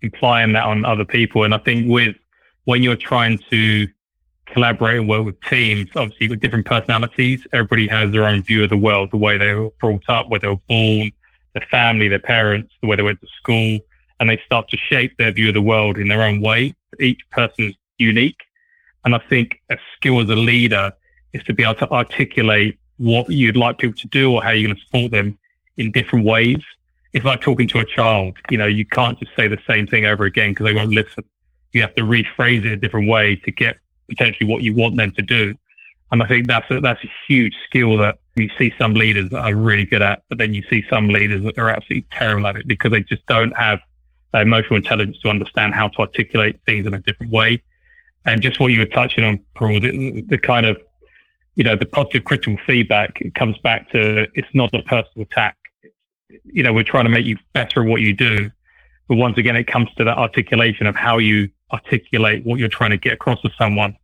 implying 0.01 0.53
that 0.53 0.65
on 0.65 0.85
other 0.85 1.05
people. 1.05 1.43
And 1.43 1.53
I 1.53 1.57
think 1.57 1.89
with 1.89 2.15
when 2.65 2.83
you're 2.83 2.95
trying 2.95 3.39
to 3.49 3.87
collaborate 4.45 4.99
and 4.99 5.09
work 5.09 5.25
with 5.25 5.41
teams, 5.41 5.89
obviously 5.95 6.29
with 6.29 6.39
different 6.39 6.65
personalities, 6.65 7.45
everybody 7.53 7.87
has 7.87 8.11
their 8.11 8.25
own 8.25 8.43
view 8.43 8.63
of 8.63 8.69
the 8.69 8.77
world, 8.77 9.11
the 9.11 9.17
way 9.17 9.37
they 9.37 9.53
were 9.53 9.69
brought 9.79 10.07
up, 10.07 10.29
where 10.29 10.39
they 10.39 10.47
were 10.47 10.55
born, 10.67 11.11
their 11.53 11.65
family, 11.71 12.07
their 12.07 12.19
parents, 12.19 12.73
the 12.81 12.87
way 12.87 12.95
they 12.95 13.03
went 13.03 13.19
to 13.21 13.27
school, 13.37 13.79
and 14.19 14.29
they 14.29 14.41
start 14.45 14.69
to 14.69 14.77
shape 14.77 15.15
their 15.17 15.31
view 15.31 15.49
of 15.49 15.53
the 15.53 15.61
world 15.61 15.97
in 15.97 16.07
their 16.07 16.21
own 16.21 16.41
way. 16.41 16.73
Each 16.99 17.21
person's 17.31 17.75
unique. 17.97 18.39
And 19.03 19.13
I 19.13 19.19
think 19.19 19.61
a 19.69 19.77
skill 19.95 20.19
as 20.21 20.29
a 20.29 20.35
leader 20.35 20.91
is 21.33 21.43
to 21.43 21.53
be 21.53 21.63
able 21.63 21.75
to 21.75 21.91
articulate 21.91 22.79
what 22.97 23.29
you'd 23.29 23.57
like 23.57 23.77
people 23.77 23.97
to 23.99 24.07
do 24.07 24.33
or 24.33 24.43
how 24.43 24.51
you're 24.51 24.67
going 24.69 24.75
to 24.75 24.85
support 24.85 25.11
them 25.11 25.37
in 25.77 25.91
different 25.91 26.25
ways. 26.25 26.63
It's 27.15 27.24
like 27.24 27.39
talking 27.39 27.65
to 27.69 27.79
a 27.79 27.86
child. 27.86 28.36
You 28.50 28.57
know, 28.57 28.65
you 28.65 28.86
can't 28.86 29.17
just 29.17 29.34
say 29.38 29.48
the 29.48 29.57
same 29.65 29.88
thing 29.88 30.05
over 30.05 30.25
again 30.25 30.51
because 30.51 30.65
they 30.65 30.74
won't 30.74 30.91
listen. 30.91 31.24
You 31.72 31.81
have 31.81 31.95
to 31.95 32.01
rephrase 32.01 32.65
it 32.65 32.74
a 32.74 32.75
different 32.75 33.07
way 33.07 33.38
to 33.38 33.51
get 33.51 33.77
potentially 34.10 34.51
what 34.51 34.63
you 34.63 34.75
want 34.75 34.98
them 34.98 35.12
to 35.13 35.22
do. 35.22 35.55
And 36.12 36.22
I 36.22 36.27
think 36.27 36.48
that's 36.48 36.69
a, 36.69 36.81
that's 36.81 37.01
a 37.05 37.12
huge 37.25 37.55
skill 37.65 37.95
that 38.00 38.19
you 38.36 38.50
see 38.57 38.74
some 38.77 38.95
leaders 38.95 39.29
that 39.29 39.39
are 39.39 39.55
really 39.55 39.86
good 39.86 40.01
at, 40.01 40.24
but 40.27 40.39
then 40.39 40.53
you 40.53 40.62
see 40.69 40.84
some 40.89 41.07
leaders 41.07 41.41
that 41.43 41.57
are 41.57 41.69
absolutely 41.69 42.05
terrible 42.12 42.48
at 42.48 42.57
it 42.57 42.67
because 42.67 42.91
they 42.91 43.01
just 43.01 43.25
don't 43.27 43.55
have 43.55 43.79
the 44.34 44.41
emotional 44.41 44.75
intelligence 44.75 45.17
to 45.19 45.29
understand 45.29 45.74
how 45.74 45.88
to 45.88 46.00
articulate 46.00 46.60
things 46.65 46.86
in 46.86 46.93
a 46.93 47.00
different 47.00 47.31
way. 47.31 47.63
And 48.25 48.41
just 48.41 48.60
what 48.60 48.74
you 48.74 48.79
were 48.79 48.88
touching 48.88 49.24
on, 49.24 49.39
Paul, 49.55 49.79
the, 49.79 50.22
the 50.27 50.38
kind 50.38 50.65
of, 50.65 50.77
you 51.55 51.63
know, 51.63 51.77
the 51.77 51.86
positive 51.86 52.25
critical 52.25 52.57
feedback, 52.67 53.22
comes 53.36 53.57
back 53.60 53.89
to 53.91 54.27
it's 54.34 54.53
not 54.53 54.74
a 54.74 54.81
personal 54.81 55.25
attack. 55.31 55.55
You 56.44 56.63
know, 56.63 56.74
we're 56.74 56.84
trying 56.84 57.05
to 57.05 57.10
make 57.10 57.25
you 57.25 57.38
better 57.53 57.84
at 57.84 57.88
what 57.88 58.01
you 58.01 58.13
do. 58.13 58.51
But 59.08 59.15
once 59.15 59.38
again, 59.38 59.55
it 59.55 59.67
comes 59.67 59.94
to 59.98 60.03
that 60.03 60.17
articulation 60.17 60.88
of 60.88 60.96
how 60.96 61.17
you 61.20 61.50
articulate 61.72 62.46
what 62.46 62.60
you're 62.60 62.70
trying 62.70 62.91
to 62.91 62.98
get 62.98 63.13
across 63.13 63.41
to 63.41 63.50
someone 63.58 63.96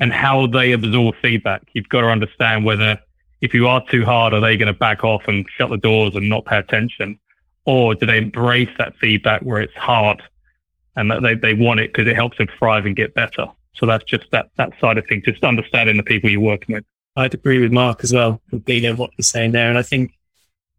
and 0.00 0.12
how 0.12 0.46
they 0.46 0.72
absorb 0.72 1.14
feedback. 1.22 1.62
You've 1.72 1.88
got 1.88 2.00
to 2.00 2.08
understand 2.08 2.64
whether 2.64 2.98
if 3.40 3.54
you 3.54 3.68
are 3.68 3.84
too 3.90 4.04
hard, 4.04 4.32
are 4.32 4.40
they 4.40 4.56
going 4.56 4.72
to 4.72 4.78
back 4.78 5.04
off 5.04 5.28
and 5.28 5.46
shut 5.56 5.70
the 5.70 5.76
doors 5.76 6.14
and 6.16 6.28
not 6.28 6.46
pay 6.46 6.58
attention? 6.58 7.18
Or 7.66 7.94
do 7.94 8.06
they 8.06 8.18
embrace 8.18 8.70
that 8.78 8.96
feedback 8.96 9.42
where 9.42 9.60
it's 9.60 9.74
hard 9.74 10.22
and 10.96 11.10
that 11.10 11.22
they, 11.22 11.34
they 11.34 11.54
want 11.54 11.80
it 11.80 11.92
because 11.92 12.08
it 12.08 12.16
helps 12.16 12.38
them 12.38 12.48
thrive 12.58 12.86
and 12.86 12.96
get 12.96 13.14
better? 13.14 13.46
So 13.74 13.86
that's 13.86 14.04
just 14.04 14.30
that, 14.30 14.50
that 14.56 14.72
side 14.80 14.98
of 14.98 15.06
things, 15.06 15.24
just 15.24 15.44
understanding 15.44 15.96
the 15.96 16.02
people 16.02 16.30
you're 16.30 16.40
working 16.40 16.74
with. 16.74 16.84
I'd 17.16 17.34
agree 17.34 17.60
with 17.60 17.72
Mark 17.72 18.02
as 18.02 18.12
well, 18.12 18.40
completely 18.50 18.88
on 18.88 18.96
what 18.96 19.10
you're 19.16 19.24
saying 19.24 19.52
there. 19.52 19.68
And 19.68 19.78
I 19.78 19.82
think 19.82 20.12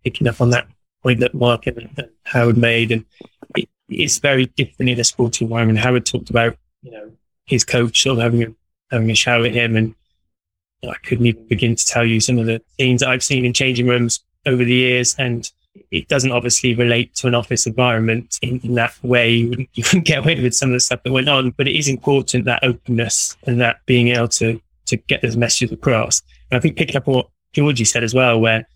picking 0.06 0.28
up 0.28 0.40
on 0.40 0.52
that 0.52 0.68
point 1.04 1.20
that 1.20 1.34
Mark 1.34 1.68
and, 1.68 1.78
and 1.98 2.10
Howard 2.24 2.58
made, 2.58 2.92
and 2.92 3.04
it, 3.58 3.68
it's 3.90 4.20
very 4.20 4.46
different 4.46 4.90
in 4.90 5.00
a 5.00 5.04
sporting 5.04 5.48
environment. 5.48 5.80
Howard 5.80 6.06
talked 6.06 6.30
about, 6.30 6.56
you 6.82 6.92
know, 6.92 7.12
his 7.46 7.66
coach 7.66 8.04
sort 8.04 8.20
of 8.20 8.24
having 8.24 8.44
a 8.44 8.56
having 8.92 9.12
a 9.12 9.16
shower 9.16 9.46
at 9.46 9.54
him. 9.54 9.76
And 9.76 9.96
I 10.84 10.96
couldn't 11.04 11.26
even 11.26 11.48
begin 11.48 11.76
to 11.76 11.86
tell 11.86 12.06
you 12.06 12.20
some 12.20 12.40
of 12.40 12.46
the 12.46 12.62
things 12.78 13.04
I've 13.04 13.24
seen 13.24 13.46
in 13.46 13.54
changing 13.54 13.88
rooms 13.88 14.24
over 14.46 14.64
the 14.64 14.74
years. 14.74 15.16
And 15.18 15.52
it 15.92 16.08
doesn't 16.08 16.32
obviously 16.32 16.74
relate 16.76 17.14
to 17.16 17.28
an 17.28 17.36
office 17.36 17.68
environment 17.68 18.40
in, 18.42 18.60
in 18.60 18.76
that 18.76 18.96
way. 19.04 19.32
You 19.32 19.50
wouldn't, 19.50 19.70
you 19.74 19.84
wouldn't 19.86 20.06
get 20.06 20.20
away 20.20 20.40
with 20.42 20.56
some 20.56 20.70
of 20.70 20.74
the 20.74 20.80
stuff 20.80 21.04
that 21.04 21.12
went 21.12 21.30
on, 21.30 21.52
but 21.52 21.68
it 21.68 21.76
is 21.76 21.88
important 21.88 22.46
that 22.46 22.64
openness 22.64 23.36
and 23.46 23.60
that 23.60 23.86
being 23.86 24.10
able 24.10 24.30
to, 24.30 24.62
to 24.86 24.98
get 24.98 25.22
those 25.22 25.36
messages 25.36 25.72
across. 25.72 26.22
And 26.50 26.58
I 26.58 26.62
think 26.62 26.78
picking 26.78 26.96
up 26.96 27.08
what 27.08 27.28
Georgie 27.54 27.86
said 27.86 28.04
as 28.04 28.14
well, 28.14 28.40
where, 28.40 28.68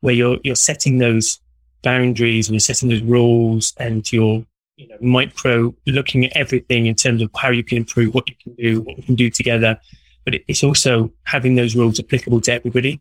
where 0.00 0.14
you're, 0.14 0.38
you're 0.44 0.54
setting 0.54 0.98
those 0.98 1.40
boundaries 1.82 2.48
and 2.48 2.54
you're 2.54 2.60
setting 2.60 2.88
those 2.88 3.02
rules 3.02 3.72
and 3.78 4.10
you're 4.12 4.44
you 4.78 4.86
know, 4.86 4.96
micro 5.00 5.74
looking 5.86 6.24
at 6.24 6.36
everything 6.36 6.86
in 6.86 6.94
terms 6.94 7.20
of 7.20 7.30
how 7.36 7.50
you 7.50 7.64
can 7.64 7.78
improve, 7.78 8.14
what 8.14 8.28
you 8.28 8.36
can 8.42 8.54
do, 8.54 8.80
what 8.80 8.96
we 8.96 9.02
can 9.02 9.16
do 9.16 9.28
together. 9.28 9.78
But 10.24 10.36
it's 10.46 10.62
also 10.62 11.12
having 11.24 11.56
those 11.56 11.74
rules 11.74 11.98
applicable 11.98 12.40
to 12.42 12.52
everybody. 12.52 13.00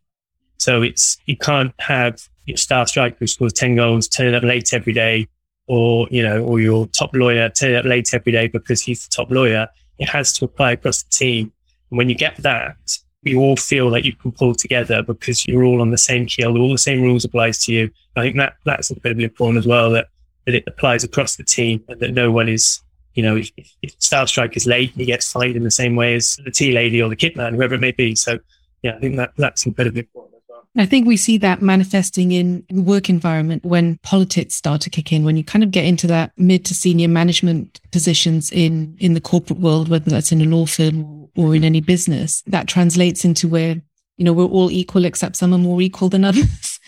So 0.58 0.82
it's, 0.82 1.18
you 1.28 1.38
can't 1.38 1.74
have 1.80 2.28
your 2.46 2.58
star 2.58 2.88
striker 2.88 3.18
who 3.20 3.28
scores 3.28 3.54
10 3.54 3.76
goals 3.76 4.08
turning 4.08 4.34
up 4.34 4.44
late 4.44 4.74
every 4.74 4.94
day 4.94 5.28
or, 5.68 6.08
you 6.10 6.24
know, 6.24 6.44
or 6.44 6.60
your 6.60 6.88
top 6.88 7.14
lawyer 7.14 7.50
turning 7.50 7.78
up 7.78 7.86
late 7.86 8.12
every 8.14 8.32
day 8.32 8.48
because 8.48 8.82
he's 8.82 9.08
the 9.08 9.16
top 9.16 9.30
lawyer. 9.30 9.68
It 10.00 10.10
has 10.10 10.34
to 10.34 10.46
apply 10.46 10.72
across 10.74 11.04
the 11.04 11.10
team. 11.12 11.52
And 11.92 11.98
when 11.98 12.10
you 12.10 12.16
get 12.16 12.38
that, 12.38 12.78
you 13.24 13.40
all 13.40 13.56
feel 13.56 13.90
that 13.92 14.06
you 14.06 14.14
can 14.14 14.32
pull 14.32 14.56
together 14.56 15.02
because 15.04 15.46
you're 15.48 15.64
all 15.64 15.82
on 15.82 15.92
the 15.92 15.98
same 15.98 16.26
keel. 16.26 16.58
All 16.58 16.72
the 16.72 16.78
same 16.78 17.02
rules 17.02 17.26
applies 17.26 17.64
to 17.66 17.74
you. 17.74 17.90
I 18.16 18.22
think 18.22 18.38
that 18.38 18.54
that's 18.66 18.90
incredibly 18.90 19.26
important 19.26 19.60
as 19.60 19.68
well. 19.68 19.92
That 19.92 20.08
that 20.48 20.56
it 20.56 20.64
applies 20.66 21.04
across 21.04 21.36
the 21.36 21.44
team 21.44 21.84
and 21.90 22.00
that 22.00 22.14
no 22.14 22.32
one 22.32 22.48
is, 22.48 22.82
you 23.16 23.22
know, 23.22 23.36
if, 23.36 23.52
if 23.82 23.94
Star 24.00 24.26
Strike 24.26 24.56
is 24.56 24.66
late, 24.66 24.92
he 24.96 25.04
gets 25.04 25.30
fined 25.30 25.58
in 25.58 25.64
the 25.64 25.72
same 25.72 25.98
way 25.98 26.16
as 26.16 26.40
the 26.46 26.52
tea 26.52 26.72
lady 26.72 27.02
or 27.02 27.10
the 27.10 27.18
kit 27.18 27.36
man, 27.36 27.54
whoever 27.54 27.76
it 27.76 27.82
may 27.82 27.92
be. 27.92 28.16
So, 28.16 28.40
yeah, 28.82 28.96
I 28.96 29.00
think 29.00 29.18
that 29.18 29.34
that's 29.36 29.66
incredibly 29.66 30.02
important. 30.02 30.36
as 30.36 30.44
well. 30.48 30.64
I 30.78 30.86
think 30.86 31.06
we 31.06 31.18
see 31.18 31.38
that 31.40 31.62
manifesting 31.62 32.32
in 32.32 32.66
work 32.72 33.10
environment 33.10 33.66
when 33.66 33.98
politics 34.04 34.56
start 34.56 34.80
to 34.82 34.90
kick 34.90 35.12
in, 35.12 35.26
when 35.26 35.36
you 35.36 35.44
kind 35.44 35.66
of 35.66 35.72
get 35.72 35.84
into 35.84 36.08
that 36.08 36.32
mid 36.38 36.64
to 36.66 36.74
senior 36.74 37.10
management 37.10 37.82
positions 37.92 38.50
in, 38.50 38.96
in 39.02 39.16
the 39.16 39.22
corporate 39.22 39.60
world, 39.60 39.90
whether 39.90 40.10
that's 40.10 40.32
in 40.32 40.42
a 40.42 40.46
law 40.46 40.66
firm 40.66 41.27
or 41.38 41.56
in 41.56 41.64
any 41.64 41.82
business, 41.82 42.42
that 42.48 42.68
translates 42.68 43.24
into 43.24 43.48
where, 43.48 43.76
you 44.18 44.26
know, 44.26 44.34
we're 44.34 44.46
all 44.46 44.72
equal 44.72 45.06
except 45.06 45.36
some 45.36 45.54
are 45.54 45.60
more 45.60 45.82
equal 45.82 46.10
than 46.10 46.26
others. 46.26 46.80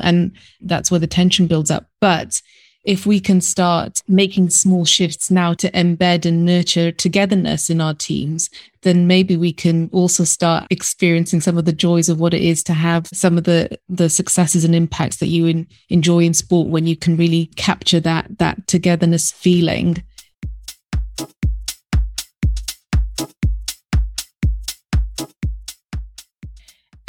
and 0.00 0.32
that's 0.60 0.90
where 0.90 1.00
the 1.00 1.06
tension 1.06 1.46
builds 1.46 1.70
up. 1.70 1.88
But 2.00 2.40
if 2.84 3.04
we 3.04 3.20
can 3.20 3.40
start 3.40 4.00
making 4.08 4.48
small 4.48 4.84
shifts 4.84 5.30
now 5.30 5.52
to 5.52 5.70
embed 5.72 6.24
and 6.24 6.46
nurture 6.46 6.90
togetherness 6.90 7.68
in 7.68 7.82
our 7.82 7.92
teams, 7.92 8.48
then 8.80 9.06
maybe 9.06 9.36
we 9.36 9.52
can 9.52 9.90
also 9.92 10.24
start 10.24 10.66
experiencing 10.70 11.40
some 11.40 11.58
of 11.58 11.66
the 11.66 11.72
joys 11.72 12.08
of 12.08 12.18
what 12.18 12.32
it 12.32 12.40
is 12.40 12.62
to 12.62 12.72
have 12.72 13.06
some 13.08 13.36
of 13.36 13.44
the 13.44 13.78
the 13.90 14.08
successes 14.08 14.64
and 14.64 14.74
impacts 14.74 15.16
that 15.16 15.26
you 15.26 15.44
in, 15.44 15.66
enjoy 15.90 16.20
in 16.20 16.32
sport 16.32 16.68
when 16.68 16.86
you 16.86 16.96
can 16.96 17.16
really 17.16 17.46
capture 17.56 18.00
that 18.00 18.38
that 18.38 18.66
togetherness 18.66 19.32
feeling. 19.32 20.02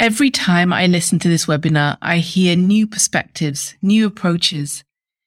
Every 0.00 0.30
time 0.30 0.72
I 0.72 0.86
listen 0.86 1.18
to 1.18 1.28
this 1.28 1.44
webinar, 1.44 1.98
I 2.00 2.20
hear 2.20 2.56
new 2.56 2.86
perspectives, 2.86 3.74
new 3.82 4.06
approaches. 4.06 4.82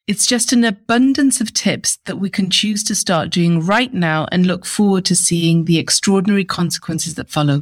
It's 0.08 0.25
just 0.25 0.51
an 0.51 0.63
abundance 0.63 1.39
of 1.39 1.53
tips 1.53 2.00
that 2.06 2.18
we 2.18 2.32
can 2.32 2.50
choose 2.50 2.84
to 2.86 2.96
start 2.96 3.30
doing 3.30 3.63
right 3.63 3.94
now 3.94 4.27
and 4.32 4.48
look 4.48 4.65
forward 4.65 5.06
to 5.06 5.15
seeing 5.15 5.65
the 5.65 5.77
extraordinary 5.77 6.44
consequences 6.44 7.13
that 7.15 7.30
follow. 7.30 7.62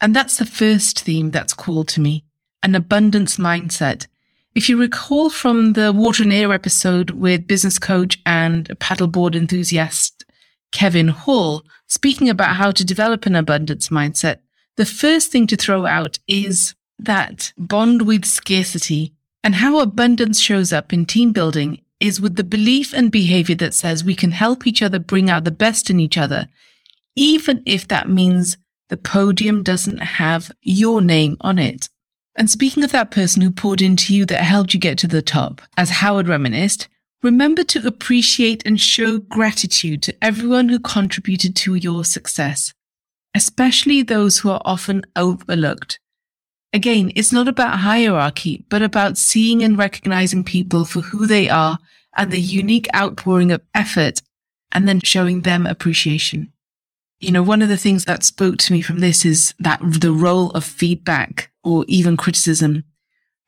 And 0.00 0.14
that's 0.14 0.38
the 0.38 0.44
first 0.44 0.98
theme 0.98 1.30
that's 1.30 1.54
called 1.54 1.86
to 1.90 2.00
me 2.00 2.24
an 2.64 2.74
abundance 2.74 3.36
mindset. 3.36 4.08
If 4.52 4.68
you 4.68 4.76
recall 4.76 5.30
from 5.30 5.74
the 5.74 5.92
water 5.92 6.24
and 6.24 6.32
air 6.32 6.52
episode 6.52 7.10
with 7.10 7.46
business 7.46 7.78
coach 7.78 8.18
and 8.26 8.66
paddleboard 8.80 9.36
enthusiast 9.36 10.24
Kevin 10.72 11.08
Hall, 11.08 11.62
speaking 11.86 12.28
about 12.28 12.56
how 12.56 12.72
to 12.72 12.84
develop 12.84 13.24
an 13.24 13.36
abundance 13.36 13.88
mindset, 13.90 14.38
the 14.76 14.86
first 14.86 15.30
thing 15.30 15.46
to 15.48 15.56
throw 15.56 15.86
out 15.86 16.18
is 16.26 16.74
that 16.98 17.52
bond 17.56 18.02
with 18.02 18.24
scarcity 18.24 19.14
and 19.42 19.56
how 19.56 19.80
abundance 19.80 20.40
shows 20.40 20.72
up 20.72 20.92
in 20.92 21.06
team 21.06 21.32
building 21.32 21.80
is 21.98 22.20
with 22.20 22.36
the 22.36 22.44
belief 22.44 22.92
and 22.92 23.10
behavior 23.10 23.54
that 23.56 23.74
says 23.74 24.02
we 24.02 24.14
can 24.14 24.30
help 24.30 24.66
each 24.66 24.82
other 24.82 24.98
bring 24.98 25.28
out 25.28 25.44
the 25.44 25.50
best 25.50 25.90
in 25.90 26.00
each 26.00 26.16
other, 26.16 26.48
even 27.14 27.62
if 27.66 27.86
that 27.88 28.08
means 28.08 28.56
the 28.88 28.96
podium 28.96 29.62
doesn't 29.62 29.98
have 29.98 30.50
your 30.62 31.00
name 31.00 31.36
on 31.40 31.58
it. 31.58 31.88
And 32.36 32.50
speaking 32.50 32.82
of 32.84 32.92
that 32.92 33.10
person 33.10 33.42
who 33.42 33.50
poured 33.50 33.82
into 33.82 34.14
you 34.14 34.24
that 34.26 34.42
helped 34.42 34.72
you 34.72 34.80
get 34.80 34.98
to 34.98 35.06
the 35.06 35.22
top, 35.22 35.60
as 35.76 35.90
Howard 35.90 36.28
reminisced, 36.28 36.88
remember 37.22 37.62
to 37.64 37.86
appreciate 37.86 38.64
and 38.64 38.80
show 38.80 39.18
gratitude 39.18 40.02
to 40.02 40.24
everyone 40.24 40.68
who 40.68 40.78
contributed 40.78 41.54
to 41.56 41.74
your 41.74 42.04
success, 42.04 42.72
especially 43.34 44.02
those 44.02 44.38
who 44.38 44.50
are 44.50 44.62
often 44.64 45.04
overlooked. 45.16 45.98
Again, 46.72 47.10
it's 47.16 47.32
not 47.32 47.48
about 47.48 47.80
hierarchy, 47.80 48.64
but 48.68 48.82
about 48.82 49.18
seeing 49.18 49.62
and 49.62 49.76
recognizing 49.76 50.44
people 50.44 50.84
for 50.84 51.00
who 51.00 51.26
they 51.26 51.48
are 51.48 51.78
and 52.16 52.30
the 52.30 52.40
unique 52.40 52.88
outpouring 52.94 53.50
of 53.50 53.62
effort 53.74 54.20
and 54.72 54.86
then 54.86 55.00
showing 55.00 55.42
them 55.42 55.66
appreciation. 55.66 56.52
You 57.18 57.32
know, 57.32 57.42
one 57.42 57.60
of 57.60 57.68
the 57.68 57.76
things 57.76 58.04
that 58.04 58.24
spoke 58.24 58.56
to 58.58 58.72
me 58.72 58.82
from 58.82 59.00
this 59.00 59.24
is 59.24 59.52
that 59.58 59.80
the 59.82 60.12
role 60.12 60.50
of 60.52 60.64
feedback 60.64 61.50
or 61.64 61.84
even 61.88 62.16
criticism. 62.16 62.84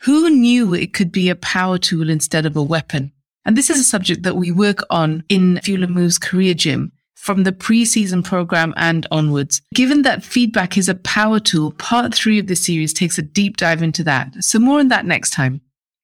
Who 0.02 0.28
knew 0.28 0.74
it 0.74 0.92
could 0.92 1.12
be 1.12 1.28
a 1.30 1.36
power 1.36 1.78
tool 1.78 2.10
instead 2.10 2.44
of 2.44 2.56
a 2.56 2.62
weapon? 2.62 3.12
And 3.44 3.56
this 3.56 3.70
is 3.70 3.78
a 3.78 3.84
subject 3.84 4.24
that 4.24 4.36
we 4.36 4.50
work 4.50 4.80
on 4.90 5.24
in 5.28 5.60
Fuel 5.62 5.84
and 5.84 5.94
Move's 5.94 6.18
career 6.18 6.54
gym 6.54 6.92
from 7.22 7.44
the 7.44 7.52
pre-season 7.52 8.20
program 8.20 8.74
and 8.76 9.06
onwards. 9.12 9.62
Given 9.72 10.02
that 10.02 10.24
feedback 10.24 10.76
is 10.76 10.88
a 10.88 10.96
power 10.96 11.38
tool, 11.38 11.70
part 11.70 12.12
three 12.12 12.40
of 12.40 12.48
the 12.48 12.56
series 12.56 12.92
takes 12.92 13.16
a 13.16 13.22
deep 13.22 13.56
dive 13.56 13.80
into 13.80 14.02
that. 14.02 14.42
So 14.42 14.58
more 14.58 14.80
on 14.80 14.88
that 14.88 15.06
next 15.06 15.30
time. 15.30 15.60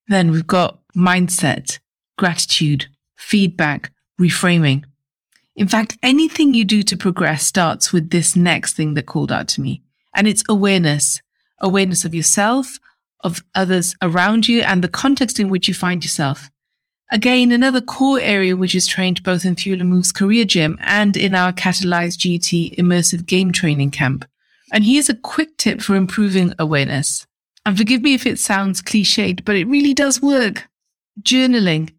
Then 0.07 0.31
we've 0.31 0.47
got 0.47 0.79
mindset, 0.97 1.81
gratitude, 2.19 2.87
feedback, 3.17 3.91
reframing. 4.21 4.85
In 5.57 5.67
fact, 5.67 5.99
anything 6.05 6.55
you 6.55 6.65
do 6.65 6.85
to 6.85 6.97
progress 6.97 7.45
starts 7.45 7.93
with 7.93 8.11
this 8.11 8.37
next 8.37 8.75
thing 8.75 8.95
that 8.95 9.07
called 9.07 9.33
out 9.33 9.49
to 9.49 9.61
me. 9.61 9.83
And 10.15 10.29
it's 10.29 10.45
awareness, 10.49 11.21
awareness 11.59 12.05
of 12.05 12.15
yourself, 12.15 12.79
of 13.25 13.43
others 13.57 13.97
around 14.01 14.47
you 14.47 14.61
and 14.61 14.85
the 14.85 14.89
context 14.89 15.41
in 15.41 15.49
which 15.49 15.67
you 15.67 15.75
find 15.75 16.05
yourself. 16.05 16.49
Again, 17.11 17.53
another 17.53 17.81
core 17.81 18.21
area 18.21 18.55
which 18.55 18.75
is 18.75 18.87
trained 18.87 19.23
both 19.23 19.47
in 19.47 19.57
Fuel 19.57 19.81
and 19.81 19.89
Move's 19.89 20.13
career 20.13 20.45
gym 20.45 20.79
and 20.83 21.17
in 21.17 21.35
our 21.35 21.55
Catalyze 21.55 22.19
GT 22.19 22.77
immersive 22.77 23.25
game 23.25 23.51
training 23.51 23.93
camp. 23.93 24.27
And 24.73 24.85
here's 24.85 25.09
a 25.09 25.15
quick 25.15 25.57
tip 25.57 25.81
for 25.81 25.97
improving 25.97 26.53
awareness. 26.59 27.27
And 27.65 27.79
forgive 27.79 28.03
me 28.03 28.13
if 28.13 28.27
it 28.27 28.39
sounds 28.39 28.83
cliched, 28.83 29.45
but 29.47 29.57
it 29.57 29.67
really 29.67 29.95
does 29.95 30.21
work. 30.21 30.69
Journaling. 31.23 31.95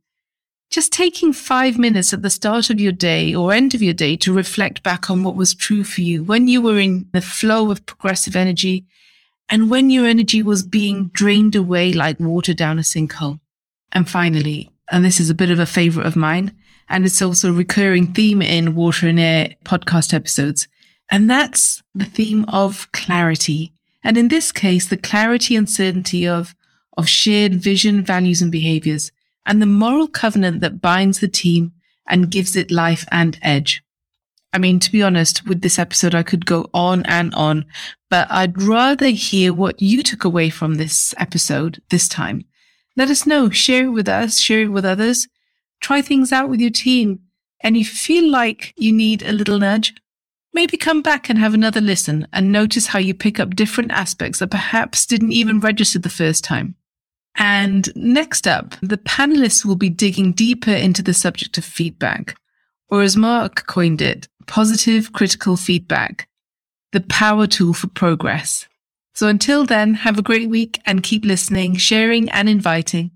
Just 0.69 0.93
taking 0.93 1.33
five 1.33 1.79
minutes 1.79 2.13
at 2.13 2.21
the 2.21 2.29
start 2.29 2.69
of 2.69 2.79
your 2.79 2.91
day 2.91 3.33
or 3.33 3.51
end 3.51 3.73
of 3.73 3.81
your 3.81 3.95
day 3.95 4.15
to 4.17 4.31
reflect 4.31 4.83
back 4.83 5.09
on 5.09 5.23
what 5.23 5.35
was 5.35 5.55
true 5.55 5.83
for 5.83 6.01
you 6.01 6.23
when 6.23 6.47
you 6.47 6.61
were 6.61 6.77
in 6.77 7.07
the 7.11 7.21
flow 7.21 7.71
of 7.71 7.87
progressive 7.87 8.35
energy 8.35 8.85
and 9.49 9.71
when 9.71 9.89
your 9.89 10.05
energy 10.05 10.43
was 10.43 10.61
being 10.61 11.07
drained 11.07 11.55
away 11.55 11.91
like 11.91 12.19
water 12.19 12.53
down 12.53 12.77
a 12.77 12.83
sinkhole. 12.83 13.39
And 13.91 14.07
finally, 14.07 14.69
and 14.91 15.05
this 15.05 15.19
is 15.19 15.29
a 15.29 15.35
bit 15.35 15.51
of 15.51 15.59
a 15.59 15.65
favorite 15.65 16.05
of 16.05 16.15
mine, 16.15 16.55
and 16.87 17.05
it's 17.05 17.21
also 17.21 17.49
a 17.49 17.53
recurring 17.53 18.13
theme 18.13 18.41
in 18.41 18.75
Water 18.75 19.07
and 19.07 19.19
Air 19.19 19.55
podcast 19.63 20.13
episodes. 20.13 20.67
And 21.11 21.29
that's 21.29 21.81
the 21.93 22.05
theme 22.05 22.45
of 22.47 22.91
clarity. 22.91 23.73
And 24.03 24.17
in 24.17 24.27
this 24.27 24.51
case, 24.51 24.87
the 24.87 24.97
clarity 24.97 25.55
and 25.55 25.69
certainty 25.69 26.27
of, 26.27 26.55
of 26.97 27.07
shared 27.07 27.55
vision, 27.55 28.03
values, 28.03 28.41
and 28.41 28.51
behaviors, 28.51 29.11
and 29.45 29.61
the 29.61 29.65
moral 29.65 30.07
covenant 30.07 30.61
that 30.61 30.81
binds 30.81 31.19
the 31.19 31.27
team 31.27 31.73
and 32.07 32.31
gives 32.31 32.55
it 32.55 32.71
life 32.71 33.05
and 33.11 33.37
edge. 33.41 33.83
I 34.51 34.57
mean, 34.57 34.79
to 34.79 34.91
be 34.91 35.03
honest, 35.03 35.47
with 35.47 35.61
this 35.61 35.77
episode, 35.77 36.15
I 36.15 36.23
could 36.23 36.45
go 36.45 36.69
on 36.73 37.03
and 37.05 37.33
on, 37.35 37.65
but 38.09 38.27
I'd 38.31 38.61
rather 38.61 39.07
hear 39.07 39.53
what 39.53 39.81
you 39.81 40.01
took 40.01 40.23
away 40.23 40.49
from 40.49 40.75
this 40.75 41.13
episode 41.17 41.81
this 41.89 42.07
time. 42.07 42.45
Let 42.99 43.09
us 43.09 43.25
know. 43.25 43.49
Share 43.49 43.85
it 43.85 43.91
with 43.91 44.09
us, 44.09 44.39
share 44.39 44.63
it 44.63 44.73
with 44.73 44.83
others. 44.83 45.29
Try 45.79 46.01
things 46.01 46.33
out 46.33 46.49
with 46.49 46.59
your 46.59 46.69
team. 46.69 47.21
And 47.61 47.77
if 47.77 47.89
you 47.89 47.95
feel 47.95 48.29
like 48.29 48.73
you 48.75 48.91
need 48.91 49.23
a 49.23 49.31
little 49.31 49.57
nudge, 49.57 49.95
maybe 50.53 50.75
come 50.75 51.01
back 51.01 51.29
and 51.29 51.39
have 51.39 51.53
another 51.53 51.79
listen 51.79 52.27
and 52.33 52.51
notice 52.51 52.87
how 52.87 52.99
you 52.99 53.13
pick 53.13 53.39
up 53.39 53.55
different 53.55 53.91
aspects 53.91 54.39
that 54.39 54.51
perhaps 54.51 55.05
didn't 55.05 55.31
even 55.31 55.61
register 55.61 55.97
the 55.97 56.09
first 56.09 56.43
time. 56.43 56.75
And 57.37 57.87
next 57.95 58.45
up, 58.45 58.75
the 58.81 58.97
panelists 58.97 59.63
will 59.63 59.77
be 59.77 59.89
digging 59.89 60.33
deeper 60.33 60.73
into 60.73 61.01
the 61.01 61.13
subject 61.13 61.57
of 61.57 61.63
feedback, 61.63 62.35
or 62.89 63.01
as 63.01 63.15
Mark 63.15 63.65
coined 63.65 64.01
it, 64.01 64.27
positive 64.45 65.13
critical 65.13 65.55
feedback, 65.55 66.27
the 66.91 66.99
power 66.99 67.47
tool 67.47 67.71
for 67.71 67.87
progress. 67.87 68.67
So 69.19 69.27
until 69.27 69.65
then, 69.65 69.95
have 69.95 70.17
a 70.17 70.21
great 70.21 70.47
week 70.47 70.79
and 70.85 71.03
keep 71.03 71.25
listening, 71.25 71.75
sharing, 71.75 72.29
and 72.29 72.47
inviting. 72.47 73.11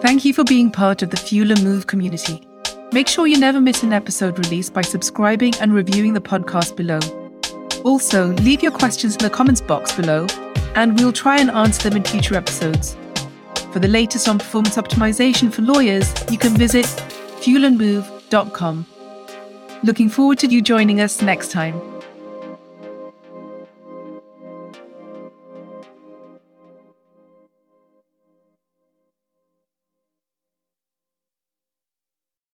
Thank 0.00 0.24
you 0.24 0.32
for 0.32 0.44
being 0.44 0.70
part 0.70 1.02
of 1.02 1.10
the 1.10 1.18
Fuel 1.18 1.50
and 1.50 1.62
Move 1.62 1.88
community. 1.88 2.48
Make 2.90 3.08
sure 3.08 3.26
you 3.26 3.38
never 3.38 3.60
miss 3.60 3.82
an 3.82 3.92
episode 3.92 4.38
release 4.38 4.70
by 4.70 4.80
subscribing 4.80 5.52
and 5.60 5.74
reviewing 5.74 6.14
the 6.14 6.22
podcast 6.22 6.74
below. 6.74 7.00
Also, 7.84 8.28
leave 8.36 8.62
your 8.62 8.72
questions 8.72 9.14
in 9.14 9.22
the 9.22 9.28
comments 9.28 9.60
box 9.60 9.92
below, 9.92 10.26
and 10.74 10.98
we'll 10.98 11.12
try 11.12 11.38
and 11.38 11.50
answer 11.50 11.90
them 11.90 11.98
in 11.98 12.02
future 12.02 12.34
episodes. 12.34 12.96
For 13.74 13.80
the 13.80 13.88
latest 13.88 14.28
on 14.28 14.38
performance 14.38 14.76
optimization 14.76 15.52
for 15.52 15.62
lawyers, 15.62 16.14
you 16.30 16.38
can 16.38 16.52
visit 16.52 16.84
fuelandmove.com. 17.42 18.86
Looking 19.82 20.08
forward 20.08 20.38
to 20.38 20.46
you 20.46 20.62
joining 20.62 21.00
us 21.00 21.20
next 21.20 21.50
time. 21.50 21.93